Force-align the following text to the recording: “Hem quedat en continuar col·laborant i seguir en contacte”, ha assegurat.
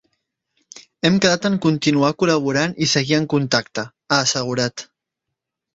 “Hem 1.09 1.19
quedat 1.25 1.45
en 1.49 1.59
continuar 1.67 2.11
col·laborant 2.23 2.75
i 2.87 2.91
seguir 2.95 3.19
en 3.21 3.29
contacte”, 3.37 3.87
ha 4.15 4.23
assegurat. 4.27 4.91